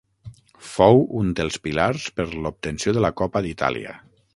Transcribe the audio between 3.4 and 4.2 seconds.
d'Itàlia.